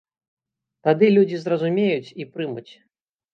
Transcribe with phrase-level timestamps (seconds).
[0.87, 2.67] Тады людзі зразумеюць і прымуць.